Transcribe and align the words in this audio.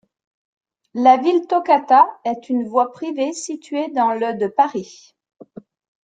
La 0.95 1.17
villa 1.17 1.45
Toccata 1.47 2.07
est 2.25 2.49
une 2.49 2.67
voie 2.67 2.91
privée 2.91 3.33
située 3.33 3.89
dans 3.89 4.13
le 4.13 4.35
de 4.35 4.47
Paris. 4.47 5.13